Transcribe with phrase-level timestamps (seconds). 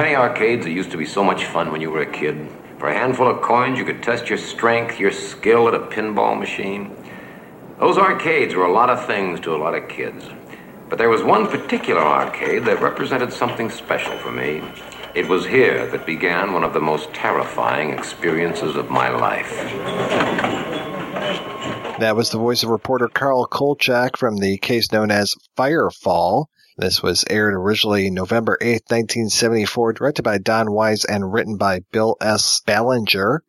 [0.00, 2.48] Penny arcades that used to be so much fun when you were a kid?
[2.78, 6.38] For a handful of coins, you could test your strength, your skill at a pinball
[6.38, 6.96] machine.
[7.78, 10.24] Those arcades were a lot of things to a lot of kids.
[10.88, 14.62] But there was one particular arcade that represented something special for me.
[15.14, 19.52] It was here that began one of the most terrifying experiences of my life.
[21.98, 26.46] That was the voice of reporter Carl Kolchak from the case known as Firefall.
[26.80, 32.16] This was aired originally November 8th, 1974, directed by Don Weis and written by Bill
[32.22, 32.62] S.
[32.64, 33.42] Ballinger.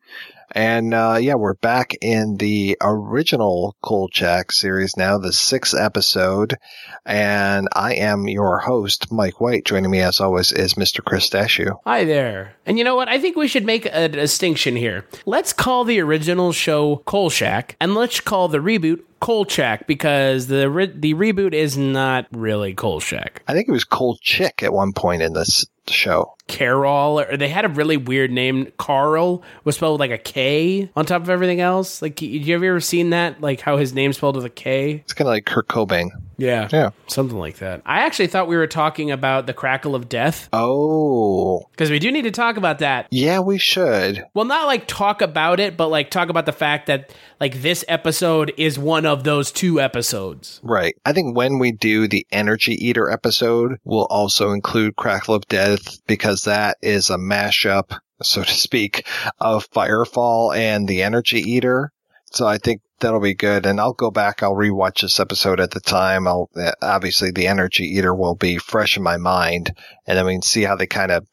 [0.54, 6.58] And uh, yeah, we're back in the original Kolchak series now, the sixth episode.
[7.06, 9.64] And I am your host, Mike White.
[9.64, 11.02] Joining me as always is Mr.
[11.02, 11.78] Chris Dashew.
[11.86, 12.54] Hi there.
[12.66, 13.08] And you know what?
[13.08, 15.06] I think we should make a distinction here.
[15.24, 20.92] Let's call the original show Kolchak, and let's call the reboot Kolchak because the re-
[20.94, 23.42] the reboot is not really Kolchak.
[23.48, 26.34] I think it was Kolchik at one point in this show.
[26.48, 28.70] Carol, or they had a really weird name.
[28.76, 32.02] Carl was spelled with like a K on top of everything else.
[32.02, 33.40] Like, you- you have you ever seen that?
[33.40, 34.94] Like how his name's spelled with a K?
[35.04, 36.08] It's kind of like Kurt Cobain.
[36.36, 36.90] Yeah, Yeah.
[37.06, 37.82] something like that.
[37.86, 42.10] I actually thought we were talking about the crackle of death Oh, because we do
[42.10, 43.06] need to talk about that.
[43.10, 44.24] yeah, we should.
[44.34, 47.84] Well, not like talk about it, but like talk about the fact that like this
[47.86, 50.60] episode is one of those two episodes.
[50.62, 50.94] Right.
[51.04, 55.98] I think when we do the Energy Eater episode, we'll also include Crackle of Death
[56.06, 59.06] because that is a mashup, so to speak,
[59.38, 61.92] of Firefall and the Energy Eater.
[62.32, 63.66] So I think that'll be good.
[63.66, 64.42] And I'll go back.
[64.42, 66.26] I'll rewatch this episode at the time.
[66.26, 69.74] I'll, uh, obviously the Energy Eater will be fresh in my mind.
[70.06, 71.26] And then we can see how they kind of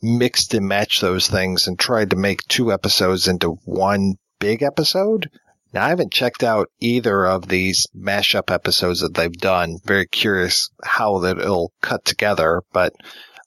[0.00, 5.30] mixed and matched those things and tried to make two episodes into one big episode.
[5.74, 9.78] Now, I haven't checked out either of these mashup episodes that they've done.
[9.84, 12.94] Very curious how that it'll cut together, but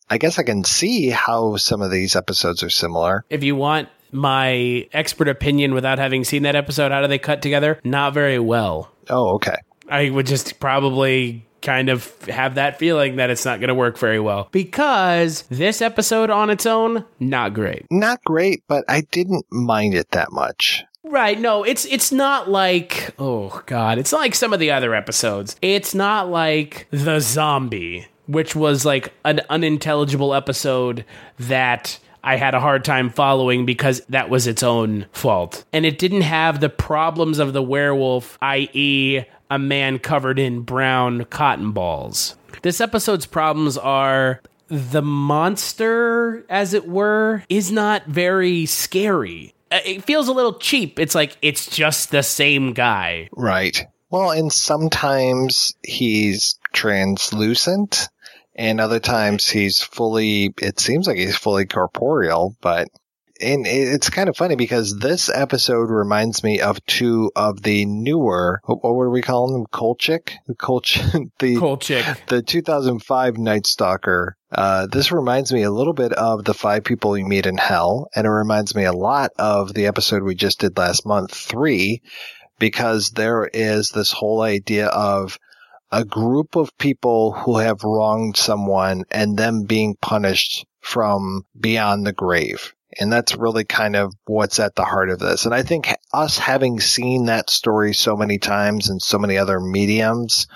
[0.09, 3.23] I guess I can see how some of these episodes are similar.
[3.29, 7.41] If you want my expert opinion without having seen that episode, how do they cut
[7.41, 7.79] together?
[7.85, 8.91] Not very well.
[9.09, 9.55] Oh, okay.
[9.89, 13.97] I would just probably kind of have that feeling that it's not going to work
[13.97, 17.85] very well because this episode on its own not great.
[17.89, 20.83] Not great, but I didn't mind it that much.
[21.09, 24.94] Right, no, it's it's not like oh god, it's not like some of the other
[24.94, 25.56] episodes.
[25.62, 31.06] It's not like The Zombie, which was like an unintelligible episode
[31.40, 35.63] that I had a hard time following because that was its own fault.
[35.72, 41.24] And it didn't have the problems of the werewolf, i.e., a man covered in brown
[41.25, 42.35] cotton balls.
[42.63, 49.53] This episode's problems are the monster, as it were, is not very scary.
[49.72, 51.00] Uh, It feels a little cheap.
[51.00, 53.29] It's like it's just the same guy.
[53.31, 53.85] Right.
[54.09, 58.07] Well, and sometimes he's translucent
[58.56, 62.88] and other times he's fully, it seems like he's fully corporeal, but
[63.42, 68.62] and it's kind of funny because this episode reminds me of two of the newer,
[68.66, 69.66] what were we calling them?
[69.66, 70.31] Kolchik?
[70.48, 71.78] The Kolchik, the, Cool
[72.28, 74.36] the 2005 Night Stalker.
[74.52, 78.09] Uh, this reminds me a little bit of the five people you meet in hell,
[78.16, 82.02] and it reminds me a lot of the episode we just did last month, three,
[82.58, 85.38] because there is this whole idea of
[85.92, 92.13] a group of people who have wronged someone and them being punished from beyond the
[92.13, 92.74] grave.
[92.99, 95.45] And that's really kind of what's at the heart of this.
[95.45, 99.59] And I think us having seen that story so many times in so many other
[99.59, 100.47] mediums,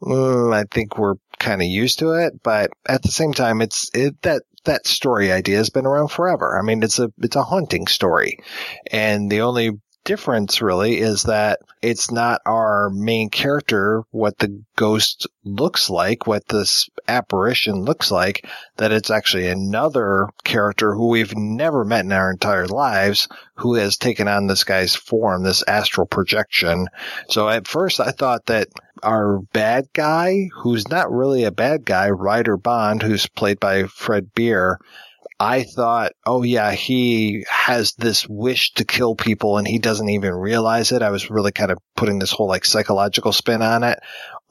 [0.00, 2.42] mm, I think we're kind of used to it.
[2.42, 6.58] But at the same time, it's it, that that story idea has been around forever.
[6.58, 8.38] I mean, it's a it's a haunting story,
[8.90, 9.70] and the only
[10.04, 16.46] difference really is that it's not our main character what the ghost looks like what
[16.48, 18.46] this apparition looks like
[18.76, 23.96] that it's actually another character who we've never met in our entire lives who has
[23.96, 26.88] taken on this guy's form this astral projection.
[27.28, 28.68] So at first i thought that
[29.02, 34.32] our bad guy who's not really a bad guy ryder bond who's played by fred
[34.34, 34.78] beir
[35.42, 40.34] I thought, oh yeah, he has this wish to kill people and he doesn't even
[40.34, 41.02] realize it.
[41.02, 43.98] I was really kind of putting this whole like psychological spin on it,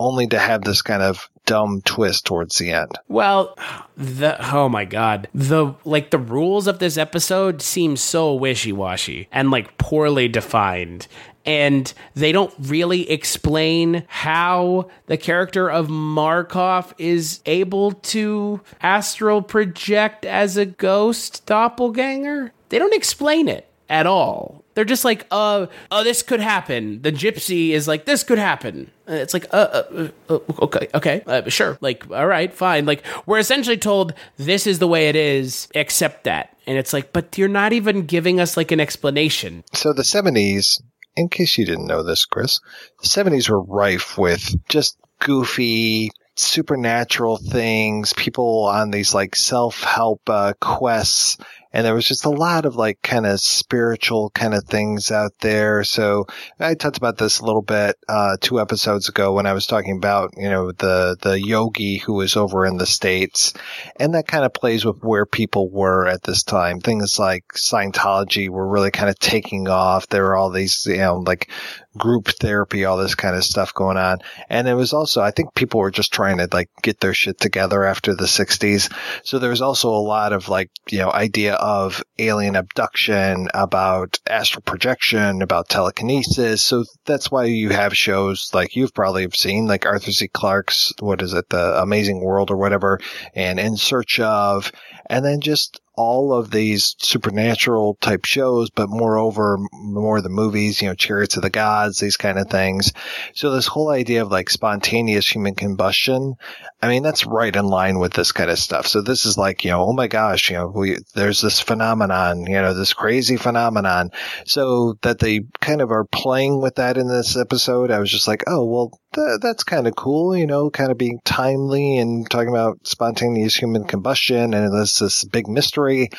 [0.01, 2.91] only to have this kind of dumb twist towards the end.
[3.07, 3.57] Well,
[3.95, 9.29] the oh my god, the like the rules of this episode seem so wishy washy
[9.31, 11.07] and like poorly defined.
[11.45, 20.25] And they don't really explain how the character of Markov is able to astral project
[20.25, 22.51] as a ghost doppelganger.
[22.69, 23.67] They don't explain it.
[23.89, 24.63] at all.
[24.73, 27.01] They're just like, uh, oh, this could happen.
[27.01, 28.89] The gypsy is like, this could happen.
[29.05, 31.77] And It's like, uh, uh, uh, okay, okay, uh, sure.
[31.81, 32.85] Like, all right, fine.
[32.85, 36.57] Like, we're essentially told this is the way it is, accept that.
[36.65, 39.65] And it's like, but you're not even giving us like an explanation.
[39.73, 40.81] So the 70s,
[41.15, 42.59] in case you didn't know this, Chris,
[43.01, 50.21] the 70s were rife with just goofy, supernatural things, people on these like self help
[50.29, 51.37] uh, quests.
[51.73, 55.31] And there was just a lot of like kind of spiritual kind of things out
[55.39, 55.85] there.
[55.85, 56.25] So
[56.59, 59.95] I talked about this a little bit, uh, two episodes ago when I was talking
[59.95, 63.53] about, you know, the, the yogi who was over in the States.
[63.97, 66.81] And that kind of plays with where people were at this time.
[66.81, 70.07] Things like Scientology were really kind of taking off.
[70.07, 71.49] There were all these, you know, like
[71.97, 74.19] group therapy, all this kind of stuff going on.
[74.49, 77.39] And it was also, I think people were just trying to like get their shit
[77.39, 78.91] together after the 60s.
[79.23, 84.19] So there was also a lot of like, you know, idea of alien abduction, about
[84.25, 86.63] astral projection, about telekinesis.
[86.63, 90.27] So that's why you have shows like you've probably seen, like Arthur C.
[90.27, 92.99] Clarke's, what is it, The Amazing World or whatever,
[93.35, 94.71] and In Search of,
[95.09, 100.87] and then just all of these supernatural type shows, but moreover, more the movies, you
[100.87, 102.93] know, Chariots of the Gods, these kind of things.
[103.33, 106.35] So this whole idea of like spontaneous human combustion,
[106.81, 108.87] I mean, that's right in line with this kind of stuff.
[108.87, 112.45] So this is like, you know, oh my gosh, you know, we, there's this phenomenon,
[112.45, 114.11] you know, this crazy phenomenon.
[114.45, 117.91] So that they kind of are playing with that in this episode.
[117.91, 120.97] I was just like, oh, well, th- that's kind of cool, you know, kind of
[120.97, 126.09] being timely and talking about spontaneous human combustion and this, this big mystery.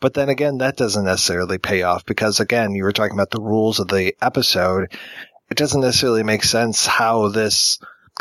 [0.00, 3.40] But then again, that doesn't necessarily pay off because again, you were talking about the
[3.40, 4.92] rules of the episode.
[5.50, 7.78] It doesn't necessarily make sense how this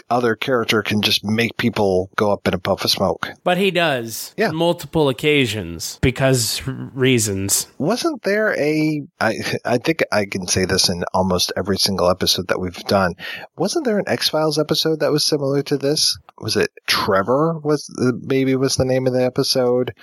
[0.09, 3.29] other character can just make people go up in a puff of smoke.
[3.43, 4.33] But he does.
[4.37, 4.51] Yeah.
[4.51, 7.67] Multiple occasions because reasons.
[7.77, 9.35] Wasn't there a, I,
[9.65, 13.13] I think I can say this in almost every single episode that we've done.
[13.57, 16.17] Wasn't there an X-Files episode that was similar to this?
[16.39, 17.89] Was it Trevor was,
[18.21, 19.93] maybe was the name of the episode?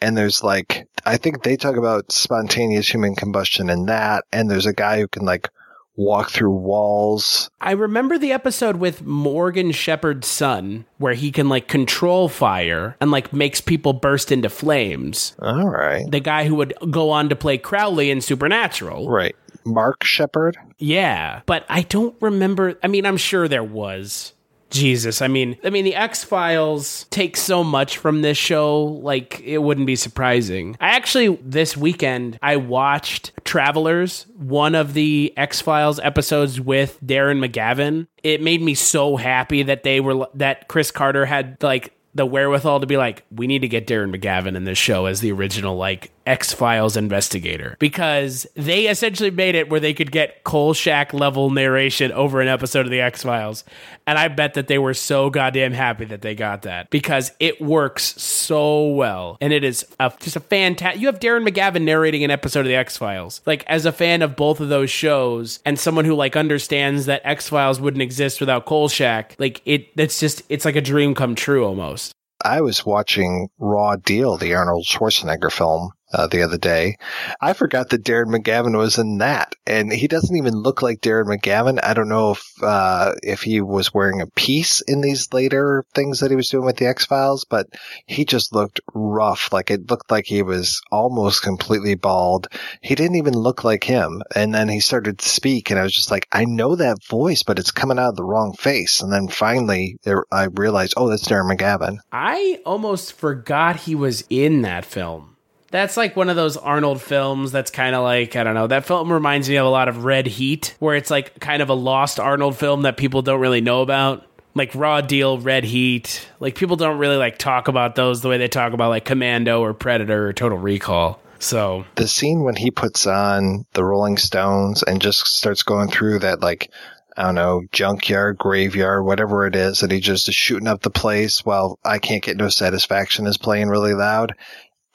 [0.00, 4.24] And there's like, I think they talk about spontaneous human combustion in that.
[4.32, 5.48] And there's a guy who can like
[5.96, 7.50] walk through walls.
[7.60, 13.10] I remember the episode with Morgan Sheppard's son where he can like control fire and
[13.10, 15.36] like makes people burst into flames.
[15.40, 16.10] All right.
[16.10, 19.08] The guy who would go on to play Crowley in Supernatural.
[19.08, 19.36] Right.
[19.64, 20.56] Mark Sheppard.
[20.78, 22.74] Yeah, but I don't remember.
[22.82, 24.32] I mean, I'm sure there was.
[24.72, 29.40] Jesus, I mean, I mean, the X Files take so much from this show, like
[29.40, 30.76] it wouldn't be surprising.
[30.80, 37.46] I actually this weekend I watched Travelers, one of the X Files episodes with Darren
[37.46, 38.06] McGavin.
[38.22, 42.80] It made me so happy that they were that Chris Carter had like the wherewithal
[42.80, 45.76] to be like, we need to get Darren McGavin in this show as the original
[45.76, 51.50] like X Files investigator because they essentially made it where they could get Kolchak level
[51.50, 53.64] narration over an episode of the X Files,
[54.06, 57.60] and I bet that they were so goddamn happy that they got that because it
[57.60, 61.00] works so well and it is a, just a fantastic.
[61.00, 63.40] You have Darren McGavin narrating an episode of the X Files.
[63.46, 67.22] Like as a fan of both of those shows and someone who like understands that
[67.24, 69.88] X Files wouldn't exist without Kolchak, like it.
[69.96, 72.12] It's just it's like a dream come true almost.
[72.44, 76.96] I was watching Raw Deal, the Arnold Schwarzenegger film, uh, the other day.
[77.40, 81.26] I forgot that Darren McGavin was in that, and he doesn't even look like Darren
[81.26, 81.80] McGavin.
[81.82, 86.20] I don't know if uh, if he was wearing a piece in these later things
[86.20, 87.66] that he was doing with the X Files, but
[88.06, 89.52] he just looked rough.
[89.52, 92.48] Like it looked like he was almost completely bald.
[92.80, 94.22] He didn't even look like him.
[94.34, 97.42] And then he started to speak, and I was just like, I know that voice,
[97.42, 99.02] but it's coming out of the wrong face.
[99.02, 99.96] And then finally,
[100.30, 101.98] I realized, oh, that's Darren McGavin.
[102.12, 105.31] I almost forgot he was in that film.
[105.72, 108.84] That's like one of those Arnold films that's kind of like, I don't know, that
[108.84, 111.74] film reminds me of a lot of Red Heat, where it's like kind of a
[111.74, 114.26] lost Arnold film that people don't really know about.
[114.54, 116.28] Like Raw Deal, Red Heat.
[116.40, 119.62] Like people don't really like talk about those the way they talk about like Commando
[119.62, 121.18] or Predator or Total Recall.
[121.38, 126.18] So the scene when he puts on the Rolling Stones and just starts going through
[126.18, 126.70] that like
[127.16, 130.90] I don't know junkyard, graveyard, whatever it is, and he just is shooting up the
[130.90, 134.34] place while I can't get no satisfaction is playing really loud.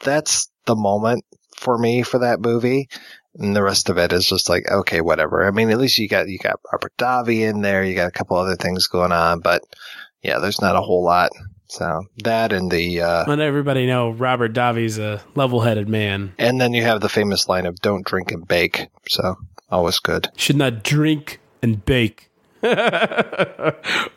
[0.02, 2.90] That's the moment for me for that movie.
[3.40, 5.46] And the rest of it is just like, okay, whatever.
[5.46, 7.84] I mean, at least you got, you got Robert Davi in there.
[7.84, 9.64] You got a couple other things going on, but
[10.22, 11.32] yeah, there's not a whole lot.
[11.70, 16.34] So that and the, uh, let everybody know Robert Davi's a level headed man.
[16.38, 18.88] and then you have the famous line of don't drink and bake.
[19.10, 19.36] So
[19.70, 20.30] always good.
[20.38, 22.30] Should not drink and bake.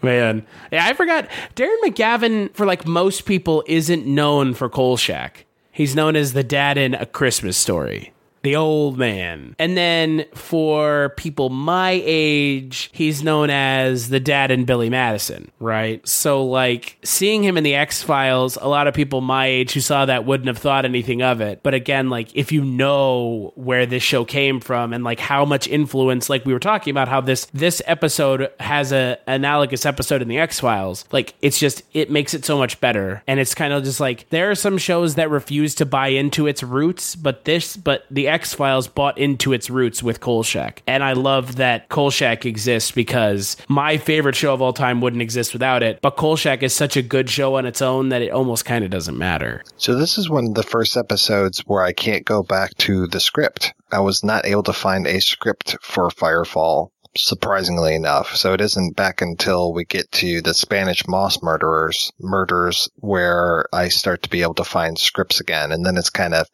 [0.02, 0.46] Man.
[0.72, 1.28] Yeah, I forgot.
[1.56, 5.44] Darren McGavin, for like most people, isn't known for Kolchak.
[5.80, 8.12] He's known as the dad in A Christmas Story.
[8.42, 9.54] The old man.
[9.58, 16.06] And then for people my age, he's known as the dad in Billy Madison, right?
[16.08, 19.80] So, like, seeing him in the X Files, a lot of people my age who
[19.80, 21.62] saw that wouldn't have thought anything of it.
[21.62, 25.68] But again, like, if you know where this show came from and like how much
[25.68, 30.28] influence, like we were talking about, how this this episode has a analogous episode in
[30.28, 33.22] the X Files, like, it's just it makes it so much better.
[33.26, 36.46] And it's kind of just like there are some shows that refuse to buy into
[36.46, 40.82] its roots, but this, but the X Files bought into its roots with Kolchak.
[40.86, 45.52] And I love that Kolchak exists because my favorite show of all time wouldn't exist
[45.52, 46.00] without it.
[46.00, 48.90] But Kolchak is such a good show on its own that it almost kind of
[48.90, 49.62] doesn't matter.
[49.76, 53.20] So this is one of the first episodes where I can't go back to the
[53.20, 53.74] script.
[53.92, 58.36] I was not able to find a script for Firefall surprisingly enough.
[58.36, 63.88] So it isn't back until we get to the Spanish moss murderers murders where I
[63.88, 65.72] start to be able to find scripts again.
[65.72, 66.46] And then it's kind of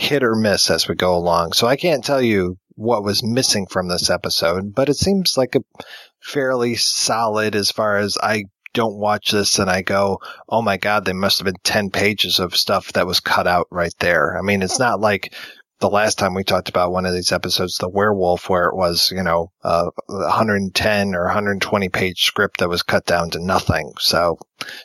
[0.00, 1.52] hit or miss as we go along.
[1.52, 5.54] So I can't tell you what was missing from this episode, but it seems like
[5.54, 5.60] a
[6.22, 11.04] fairly solid as far as I don't watch this and I go, oh my God,
[11.04, 14.38] there must have been 10 pages of stuff that was cut out right there.
[14.38, 15.34] I mean, it's not like
[15.80, 19.12] the last time we talked about one of these episodes, the werewolf, where it was,
[19.14, 23.92] you know, a 110 or 120 page script that was cut down to nothing.
[23.98, 24.38] So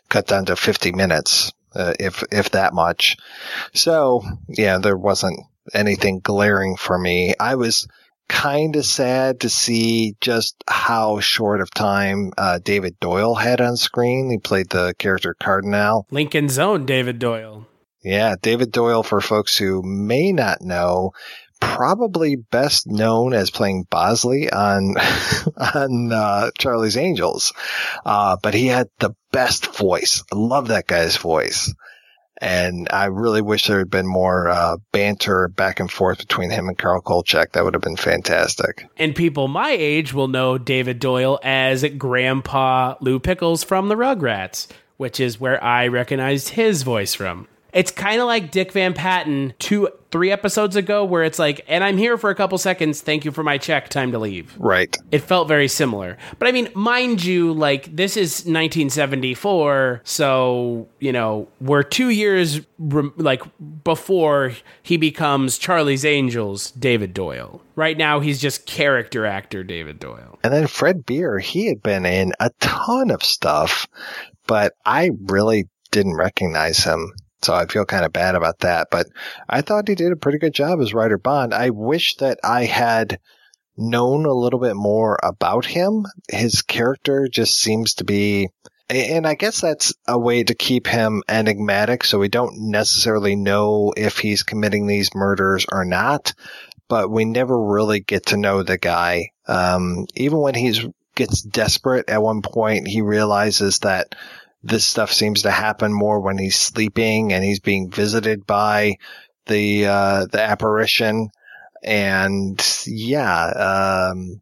[0.10, 3.18] cut down to 50 minutes, uh, if, if that much.
[3.74, 5.40] So yeah, there wasn't
[5.74, 7.34] anything glaring for me.
[7.40, 7.88] I was
[8.28, 13.78] kind of sad to see just how short of time uh, David Doyle had on
[13.78, 14.30] screen.
[14.30, 16.08] He played the character Cardinal.
[16.12, 17.68] Lincoln's own David Doyle.
[18.04, 21.14] Yeah, David Doyle, for folks who may not know,
[21.60, 24.96] probably best known as playing Bosley on
[25.58, 27.54] on uh, Charlie's Angels,
[28.06, 30.24] uh, but he had the best voice.
[30.32, 31.74] I love that guy's voice,
[32.42, 36.68] and I really wish there had been more uh, banter back and forth between him
[36.68, 37.54] and Carl Kolchak.
[37.54, 38.88] That would have been fantastic.
[38.98, 44.68] And people my age will know David Doyle as Grandpa Lou Pickles from the Rugrats,
[44.98, 47.48] which is where I recognized his voice from.
[47.76, 51.84] It's kind of like Dick Van Patten two, three episodes ago, where it's like, and
[51.84, 53.02] I'm here for a couple seconds.
[53.02, 53.90] Thank you for my check.
[53.90, 54.56] Time to leave.
[54.58, 54.96] Right.
[55.12, 56.18] It felt very similar.
[56.40, 60.02] But I mean, mind you, like, this is 1974.
[60.06, 63.44] So, you know, we're two years, like,
[63.84, 67.62] before he becomes Charlie's Angels, David Doyle.
[67.76, 70.40] Right now, he's just character actor David Doyle.
[70.46, 73.86] And then Fred Beir, he had been in a ton of stuff,
[74.48, 77.12] but I really didn't recognize him.
[77.42, 78.88] So I feel kind of bad about that.
[78.92, 79.08] But
[79.48, 81.54] I thought he did a pretty good job as Ryder Bond.
[81.54, 83.20] I wish that I had
[83.78, 86.06] known a little bit more about him.
[86.30, 88.50] His character just seems to be,
[88.90, 92.04] and I guess that's a way to keep him enigmatic.
[92.04, 96.34] So we don't necessarily know if he's committing these murders or not,
[96.88, 99.32] but we never really get to know the guy.
[99.48, 104.16] Um, even when he's gets desperate at one point, he realizes that
[104.66, 108.96] this stuff seems to happen more when he's sleeping and he's being visited by
[109.46, 111.30] the uh, the apparition.
[111.84, 114.42] And yeah um,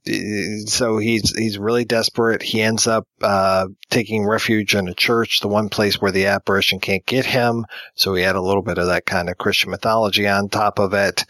[0.66, 2.42] so he's he's really desperate.
[2.42, 6.80] He ends up uh, taking refuge in a church the one place where the apparition
[6.80, 7.66] can't get him.
[7.96, 10.94] So he had a little bit of that kind of christian mythology on top of
[10.94, 11.26] it.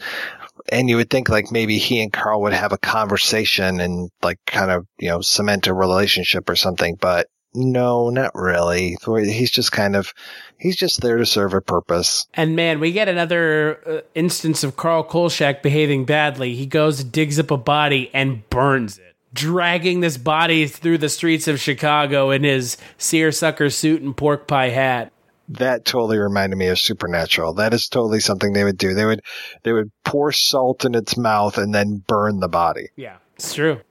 [0.71, 4.38] And you would think like maybe he and Carl would have a conversation and like
[4.45, 8.98] kind of, you know, cement a relationship or something, but no, not really.
[9.05, 10.13] He's just kind of,
[10.57, 12.25] he's just there to serve a purpose.
[12.33, 16.55] And man, we get another uh, instance of Carl Kolchak behaving badly.
[16.55, 21.48] He goes, digs up a body, and burns it, dragging this body through the streets
[21.48, 25.12] of Chicago in his seersucker suit and pork pie hat.
[25.50, 27.55] That totally reminded me of Supernatural.
[27.55, 28.93] That is totally something they would do.
[28.93, 29.22] They would,
[29.63, 32.89] they would pour salt in its mouth and then burn the body.
[32.95, 33.81] Yeah, it's true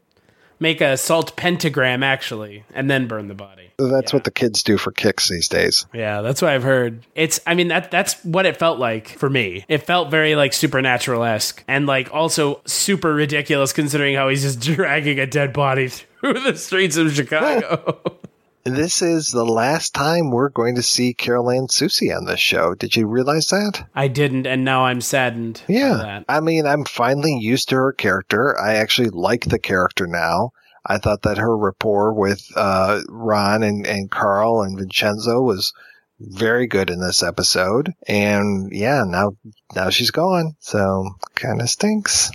[0.62, 3.72] make a salt pentagram actually and then burn the body.
[3.76, 4.16] That's yeah.
[4.16, 5.86] what the kids do for kicks these days.
[5.92, 7.04] Yeah, that's what I've heard.
[7.14, 9.64] It's I mean that that's what it felt like for me.
[9.68, 15.18] It felt very like supernatural-esque and like also super ridiculous considering how he's just dragging
[15.18, 15.88] a dead body
[16.20, 18.00] through the streets of Chicago.
[18.64, 22.74] This is the last time we're going to see Carol Ann Susi on this show.
[22.74, 23.88] Did you realize that?
[23.94, 25.62] I didn't, and now I'm saddened.
[25.66, 26.22] Yeah.
[26.28, 28.58] I mean, I'm finally used to her character.
[28.60, 30.52] I actually like the character now.
[30.86, 35.72] I thought that her rapport with uh, Ron and, and Carl and Vincenzo was
[36.20, 37.92] very good in this episode.
[38.06, 39.36] And yeah, now
[39.74, 40.56] now she's gone.
[40.60, 42.30] So kind of stinks.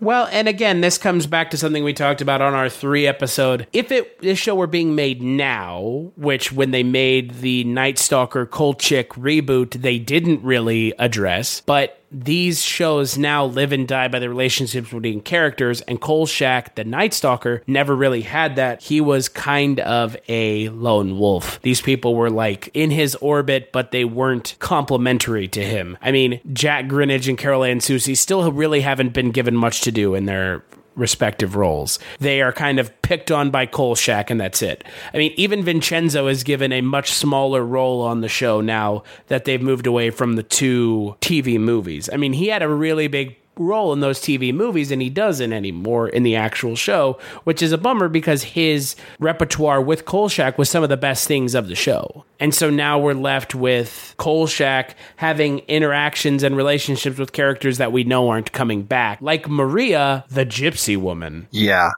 [0.00, 3.66] Well, and again, this comes back to something we talked about on our three episode.
[3.72, 8.46] If it this show were being made now, which when they made the Night Stalker
[8.46, 14.28] Kolchak reboot, they didn't really address, but these shows now live and die by the
[14.28, 18.82] relationships between characters, and Kolchak, the Night Stalker, never really had that.
[18.82, 21.60] He was kind of a lone wolf.
[21.62, 25.96] These people were like in his orbit, but they weren't complimentary to him.
[26.02, 29.92] I mean, Jack Grinnage and Carol Ann Susi still really haven't been given much to
[29.92, 30.62] do in their
[30.96, 31.98] respective roles.
[32.18, 34.84] They are kind of picked on by Kolchak, and that's it.
[35.14, 39.44] I mean, even Vincenzo is given a much smaller role on the show now that
[39.44, 42.08] they've moved away from the two TV movies.
[42.12, 45.52] I mean, he had a really big role in those TV movies, and he doesn't
[45.52, 50.70] anymore in the actual show, which is a bummer because his repertoire with Kolchak was
[50.70, 52.24] some of the best things of the show.
[52.40, 58.02] And so now we're left with Kolchak having interactions and relationships with characters that we
[58.02, 61.46] know aren't coming back, like Maria, the gypsy woman.
[61.50, 61.90] Yeah.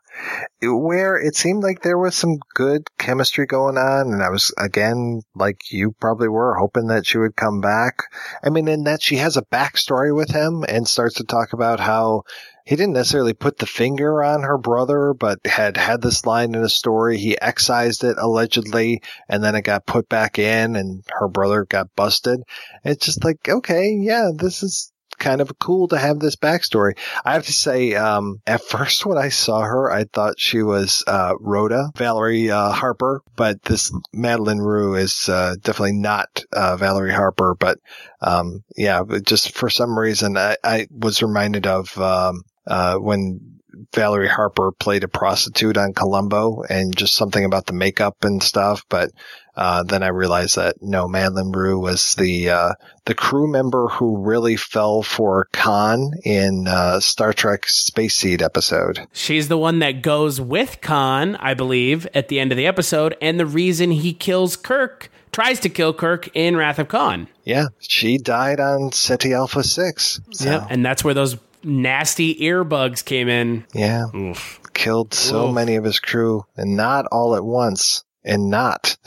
[0.61, 5.23] Where it seemed like there was some good chemistry going on, and I was, again,
[5.35, 8.03] like you probably were, hoping that she would come back.
[8.45, 11.81] I mean, in that she has a backstory with him and starts to talk about
[11.81, 12.25] how
[12.65, 16.63] he didn't necessarily put the finger on her brother, but had had this line in
[16.63, 17.19] a story.
[17.19, 21.95] He excised it allegedly, and then it got put back in, and her brother got
[21.97, 22.41] busted.
[22.85, 26.99] It's just like, okay, yeah, this is kind of cool to have this backstory.
[27.25, 31.05] I have to say, um, at first when I saw her, I thought she was
[31.07, 37.13] uh, Rhoda, Valerie uh, Harper, but this Madlyn Rhue is uh, definitely not uh, Valerie
[37.13, 37.55] Harper.
[37.59, 37.79] But
[38.21, 43.53] um, yeah, just for some reason, I, I was reminded of um, uh, when
[43.95, 48.85] Valerie Harper played a prostitute on Columbo and just something about the makeup and stuff.
[48.89, 49.11] But,
[49.55, 52.73] uh, then I realized that no, Madlyn Rhue was the, uh,
[53.05, 59.01] the crew member who really fell for Khan in, uh, Star Trek Space Seed episode.
[59.13, 63.17] She's the one that goes with Khan, I believe, at the end of the episode,
[63.21, 67.27] and the reason he kills Kirk, tries to kill Kirk in Wrath of Khan.
[67.45, 67.69] Yeah.
[67.81, 70.21] She died on Ceti Alpha 6.
[70.31, 70.45] So.
[70.45, 70.67] Yeah.
[70.69, 73.65] And that's where those nasty earbugs came in.
[73.75, 74.05] Yeah.
[74.15, 74.61] Oof.
[74.75, 75.55] Killed so Oof.
[75.55, 78.97] many of his crew and not all at once and not.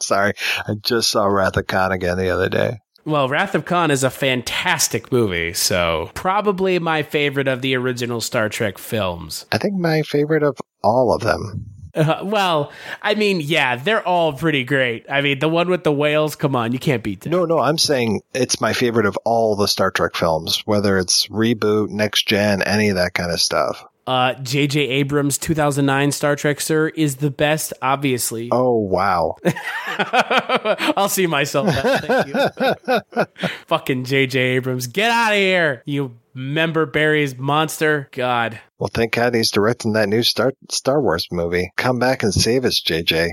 [0.00, 0.32] Sorry.
[0.66, 2.78] I just saw Wrath of Khan again the other day.
[3.04, 8.20] Well, Wrath of Khan is a fantastic movie, so probably my favorite of the original
[8.20, 9.46] Star Trek films.
[9.50, 11.64] I think my favorite of all of them.
[11.94, 12.72] Uh, well,
[13.02, 15.06] I mean, yeah, they're all pretty great.
[15.10, 17.30] I mean, the one with the whales, come on, you can't beat that.
[17.30, 21.26] No, no, I'm saying it's my favorite of all the Star Trek films, whether it's
[21.28, 23.84] reboot, next gen, any of that kind of stuff.
[24.08, 24.80] Uh, J.J.
[24.80, 28.48] Abrams' 2009 Star Trek, sir, is the best, obviously.
[28.58, 29.36] Oh, wow.
[30.96, 33.24] I'll see myself Thank you.
[33.66, 34.40] Fucking J.J.
[34.40, 34.86] Abrams.
[34.86, 38.08] Get out of here, you Member Berries monster.
[38.12, 38.58] God.
[38.78, 41.70] Well, thank God he's directing that new Star Star Wars movie.
[41.76, 43.30] Come back and save us, JJ.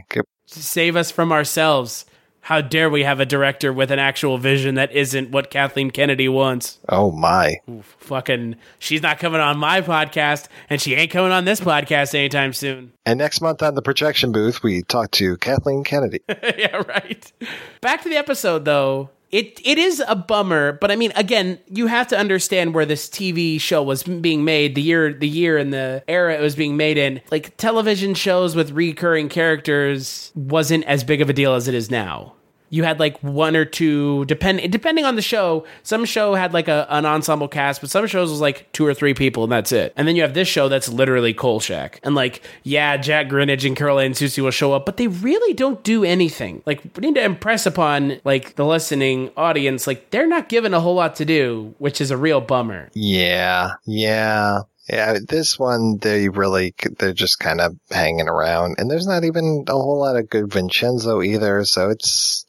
[0.48, 2.06] Save us from ourselves.
[2.46, 6.30] How dare we have a director with an actual vision that isn't what Kathleen Kennedy
[6.30, 6.78] wants?
[6.88, 7.56] Oh my.
[7.68, 12.14] Oof, fucking she's not coming on my podcast and she ain't coming on this podcast
[12.14, 12.94] anytime soon.
[13.04, 16.20] And next month on the projection booth we talk to Kathleen Kennedy.
[16.30, 17.34] yeah, right.
[17.82, 21.88] Back to the episode though it it is a bummer, but I mean, again, you
[21.88, 25.74] have to understand where this TV show was being made, the year, the year, and
[25.74, 27.20] the era it was being made in.
[27.32, 31.92] Like television shows with recurring characters wasn't as big of a deal as it is
[31.92, 32.34] now
[32.70, 36.68] you had like one or two depend depending on the show some show had like
[36.68, 39.72] a, an ensemble cast but some shows was like two or three people and that's
[39.72, 39.94] it.
[39.96, 42.00] And then you have this show that's literally Kolchak.
[42.04, 45.54] And like yeah Jack Grinnage and Carol Ann Susi will show up but they really
[45.54, 46.62] don't do anything.
[46.66, 49.88] Like we need to impress upon like the listening audience.
[49.88, 52.90] Like they're not given a whole lot to do which is a real bummer.
[52.94, 54.62] Yeah yeah.
[54.90, 59.66] Yeah, this one they really they're just kind of hanging around, and there's not even
[59.68, 61.66] a whole lot of good Vincenzo either.
[61.66, 62.45] So it's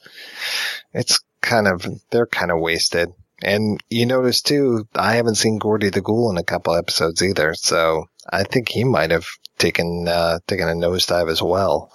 [0.92, 3.12] it's kind of they're kind of wasted.
[3.42, 7.54] And you notice too, I haven't seen Gordy the Ghoul in a couple episodes either,
[7.54, 9.26] so I think he might have
[9.58, 11.92] taken uh, taken a nosedive as well.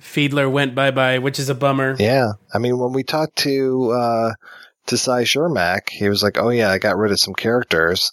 [0.00, 1.96] Fiedler went bye bye, which is a bummer.
[1.98, 4.34] Yeah, I mean when we talked to uh,
[4.86, 8.12] to Cy Chermak, he was like, "Oh yeah, I got rid of some characters."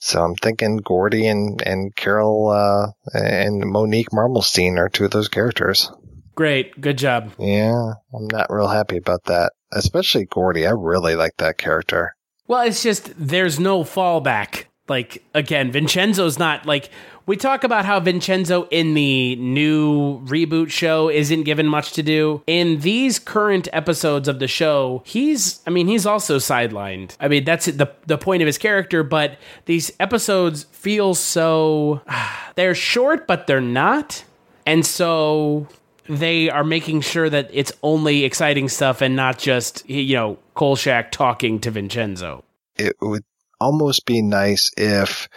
[0.00, 5.28] So I'm thinking Gordy and and Carol uh, and Monique Marmelstein are two of those
[5.28, 5.90] characters.
[6.38, 7.32] Great, good job.
[7.36, 9.54] Yeah, I'm not real happy about that.
[9.72, 10.68] Especially Gordy.
[10.68, 12.14] I really like that character.
[12.46, 14.66] Well, it's just there's no fallback.
[14.88, 16.90] Like again, Vincenzo's not like
[17.26, 22.44] we talk about how Vincenzo in the new reboot show isn't given much to do.
[22.46, 27.16] In these current episodes of the show, he's I mean, he's also sidelined.
[27.18, 32.00] I mean, that's the the point of his character, but these episodes feel so
[32.54, 34.22] they're short but they're not.
[34.64, 35.66] And so
[36.08, 41.10] they are making sure that it's only exciting stuff and not just you know Kolchak
[41.10, 42.44] talking to Vincenzo.
[42.76, 43.24] It would
[43.60, 45.28] almost be nice if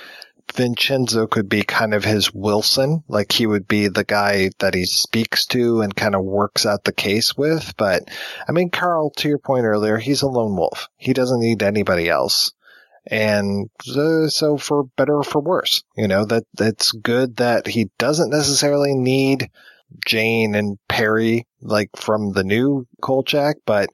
[0.53, 4.85] Vincenzo could be kind of his Wilson, like he would be the guy that he
[4.85, 7.73] speaks to and kind of works out the case with.
[7.77, 8.03] But
[8.47, 10.87] I mean, Carl, to your point earlier, he's a lone wolf.
[10.97, 12.53] He doesn't need anybody else.
[13.07, 17.89] And uh, so for better or for worse, you know, that it's good that he
[17.97, 19.49] doesn't necessarily need
[20.05, 23.89] Jane and Perry like from the new Kolchak, but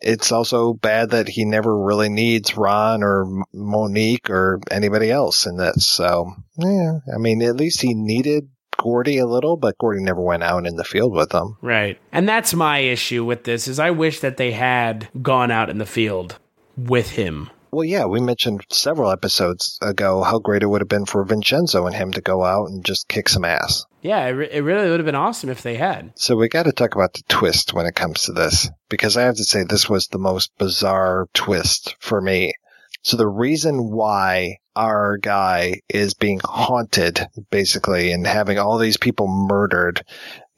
[0.00, 5.56] it's also bad that he never really needs Ron or Monique or anybody else in
[5.56, 5.86] this.
[5.86, 10.42] So, yeah, I mean, at least he needed Gordy a little, but Gordy never went
[10.42, 11.58] out in the field with them.
[11.60, 11.98] Right.
[12.12, 15.78] And that's my issue with this is I wish that they had gone out in
[15.78, 16.38] the field
[16.76, 17.50] with him.
[17.72, 21.86] Well, yeah, we mentioned several episodes ago how great it would have been for Vincenzo
[21.86, 23.84] and him to go out and just kick some ass.
[24.02, 26.12] Yeah, it, re- it really would have been awesome if they had.
[26.16, 29.22] So we got to talk about the twist when it comes to this, because I
[29.22, 32.54] have to say this was the most bizarre twist for me.
[33.02, 39.26] So the reason why our guy is being haunted, basically, and having all these people
[39.28, 40.02] murdered,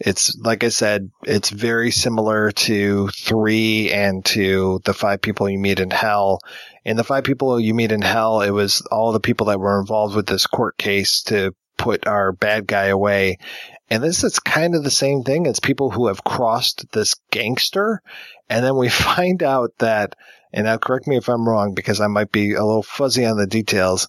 [0.05, 5.61] it's like I said, it's very similar to three and to the five people you
[5.61, 6.41] meet in hell.
[6.85, 9.81] In the five people you meet in hell, it was all the people that were
[9.81, 13.39] involved with this court case to put our bad guy away.
[13.91, 15.47] And this is kind of the same thing.
[15.47, 18.03] It's people who have crossed this gangster.
[18.49, 20.17] And then we find out that,
[20.53, 23.37] and now correct me if I'm wrong because I might be a little fuzzy on
[23.37, 24.09] the details.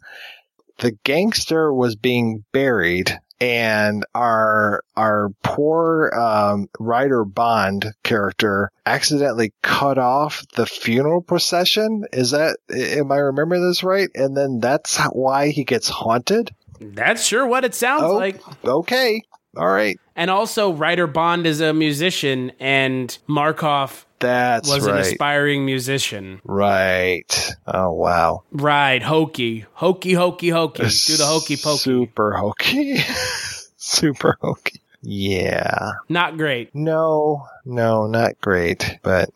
[0.79, 9.97] The gangster was being buried and our our poor um, Ryder Bond character accidentally cut
[9.97, 12.05] off the funeral procession.
[12.13, 14.09] Is that am I remembering this right?
[14.15, 16.51] And then that's why he gets haunted.
[16.79, 18.41] That's sure what it sounds Oh, like.
[18.65, 19.21] okay,
[19.55, 25.65] all right, And also, Ryder Bond is a musician, and Markov that's was an aspiring
[25.65, 26.39] musician.
[26.43, 27.51] right.
[27.67, 30.83] Oh wow, Right, hokey, hokey, hokey, hokey.
[30.83, 31.79] Do the hokey pokey.
[31.79, 32.97] Super hokey,
[33.77, 34.79] super hokey.
[35.05, 35.91] Yeah.
[36.07, 36.73] Not great.
[36.73, 38.99] No, no, not great.
[39.03, 39.29] But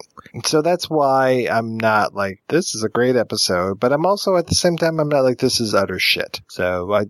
[0.46, 4.48] so that's why I'm not like this is a great episode, but I'm also at
[4.48, 6.40] the same time I'm not like this is utter shit.
[6.48, 7.08] So I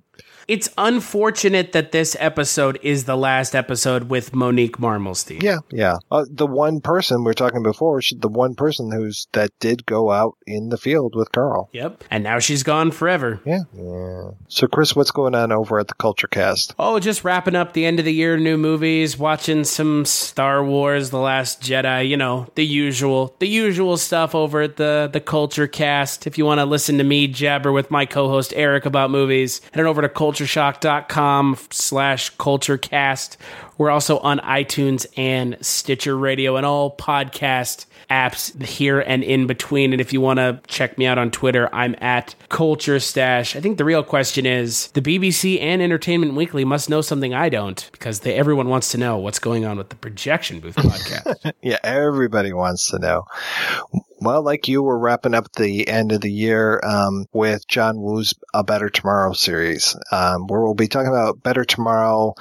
[0.48, 5.44] It's unfortunate that this episode is the last episode with Monique Marmelstein.
[5.44, 5.98] yeah, yeah.
[6.10, 9.86] Uh, the one person we are talking before, she, the one person who's that did
[9.86, 11.70] go out in the field with Carl.
[11.74, 12.06] Yep.
[12.10, 13.42] And now she's gone forever.
[13.46, 13.60] Yeah.
[13.74, 14.32] Yeah.
[14.48, 16.74] So Chris, what's going on over at the Culture Cast?
[16.80, 21.10] Oh, just wrapping up the end of the year, new movies, watching some Star Wars,
[21.10, 25.68] The Last Jedi, you know, the usual, the usual stuff over at the the Culture
[25.68, 26.26] Cast.
[26.26, 29.82] If you want to listen to me jabber with my co-host Eric about movies, head
[29.82, 33.38] on over to cultureshock.com slash culturecast.
[33.78, 39.92] We're also on iTunes and Stitcher Radio and all podcast apps here and in between.
[39.94, 43.56] And if you want to check me out on Twitter, I'm at Culture Stash.
[43.56, 47.50] I think the real question is the BBC and Entertainment Weekly must know something I
[47.50, 51.54] don't because they, everyone wants to know what's going on with the Projection Booth podcast.
[51.62, 53.24] Yeah, everybody wants to know.
[54.20, 58.34] Well, like you, we're wrapping up the end of the year um, with John Woo's
[58.52, 62.34] A Better Tomorrow series, um, where we'll be talking about Better Tomorrow,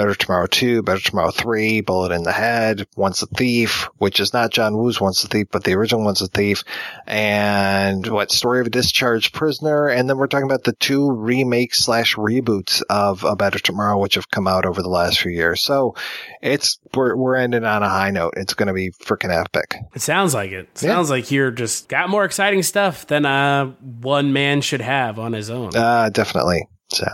[0.00, 4.32] Better Tomorrow 2, Better Tomorrow 3, Bullet in the Head, Once a Thief, which is
[4.32, 6.64] not John Woo's Once a Thief, but the original Once a Thief,
[7.06, 11.84] and what, Story of a Discharged Prisoner, and then we're talking about the two remakes
[11.84, 15.60] slash reboots of A Better Tomorrow, which have come out over the last few years.
[15.60, 15.94] So
[16.40, 18.32] it's, we're, we're ending on a high note.
[18.38, 19.74] It's going to be freaking epic.
[19.94, 20.78] it sounds like it.
[20.78, 25.34] Sounds like you're just got more exciting stuff than uh, one man should have on
[25.34, 25.76] his own.
[25.76, 26.66] Uh, definitely.
[26.88, 27.06] So,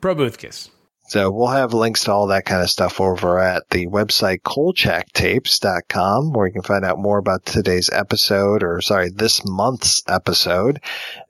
[0.00, 0.70] Pro Boothkiss.
[1.12, 6.32] So we'll have links to all that kind of stuff over at the website kolchaktapes.com
[6.32, 10.80] where you can find out more about today's episode or sorry, this month's episode.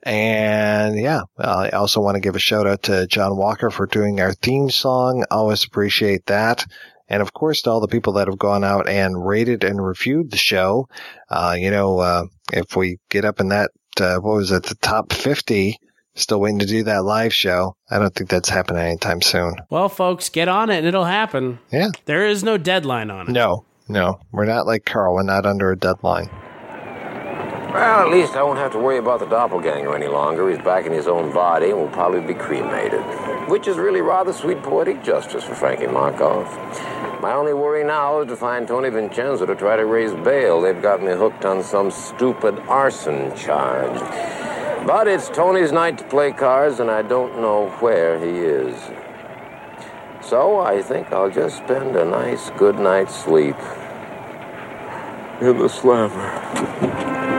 [0.01, 4.21] And yeah, I also want to give a shout out to John Walker for doing
[4.21, 5.25] our theme song.
[5.29, 6.65] Always appreciate that.
[7.09, 10.31] And of course, to all the people that have gone out and rated and reviewed
[10.31, 10.87] the show.
[11.29, 14.75] Uh, you know, uh, if we get up in that, uh, what was it, the
[14.75, 15.77] top 50,
[16.15, 17.75] still waiting to do that live show.
[17.89, 19.55] I don't think that's happening anytime soon.
[19.69, 21.59] Well, folks, get on it and it'll happen.
[21.71, 21.89] Yeah.
[22.05, 23.31] There is no deadline on it.
[23.31, 25.13] No, no, we're not like Carl.
[25.15, 26.29] We're not under a deadline.
[27.73, 30.47] Well, at least I won't have to worry about the doppelganger any longer.
[30.47, 33.01] He's back in his own body and will probably be cremated.
[33.49, 36.45] Which is really rather sweet poetic justice for Frankie Markov.
[37.19, 40.61] My only worry now is to find Tony Vincenzo to try to raise bail.
[40.61, 43.99] They've got me hooked on some stupid arson charge.
[44.85, 48.75] But it's Tony's night to play cards, and I don't know where he is.
[50.21, 53.55] So I think I'll just spend a nice good night's sleep
[55.39, 57.32] in the slammer.